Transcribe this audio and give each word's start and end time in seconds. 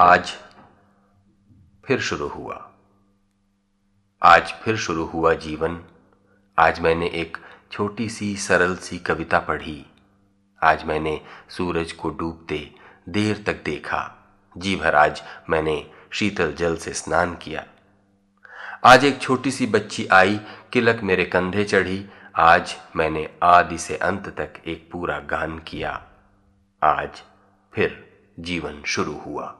आज 0.00 0.32
फिर 1.84 2.00
शुरू 2.00 2.28
हुआ। 2.28 2.70
आज 4.22 4.52
फिर 4.52 4.76
शुरू 4.76 5.04
हुआ 5.04 5.34
जीवन। 5.34 5.84
आज 6.58 6.80
मैंने 6.80 7.06
एक 7.06 7.36
छोटी 7.72 8.08
सी, 8.08 8.36
सरल 8.36 8.76
सी 8.76 8.98
कविता 8.98 9.38
पढ़ी। 9.38 9.86
आज 10.62 10.84
मैंने 10.84 11.20
सूरज 11.48 11.92
को 11.92 12.10
डूबते 12.10 12.74
देर 13.08 13.44
तक 13.46 13.64
देखा। 13.64 14.16
जी 14.58 14.76
भर 14.76 14.94
आज 14.94 15.22
मैंने 15.50 15.90
शीतल 16.10 16.52
जल 16.52 16.76
से 16.76 16.92
स्नान 16.92 17.34
किया। 17.34 17.66
आज 18.84 19.04
एक 19.04 19.20
छोटी 19.20 19.50
सी 19.50 19.66
बच्ची 19.66 20.06
आई, 20.06 20.40
किलक 20.72 21.00
मेरे 21.02 21.24
कंधे 21.24 21.64
चढ़ी। 21.64 22.08
आज 22.36 22.76
मैंने 22.96 23.38
आदि 23.42 23.78
से 23.78 23.96
अंत 23.96 24.28
तक 24.28 24.52
एक 24.66 24.90
पूरा 24.92 25.18
गान 25.18 25.58
किया। 25.58 26.06
आज 26.82 27.22
फिर 27.74 28.20
जीवन 28.40 28.82
शुरू 28.82 29.12
हुआ। 29.12 29.58